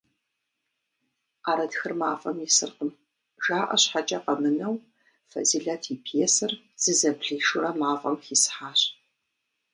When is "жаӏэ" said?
3.43-3.77